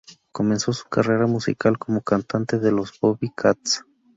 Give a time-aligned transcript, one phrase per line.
[0.31, 3.85] Comenzó su carrera musical como cantante de Los Bobby Cats.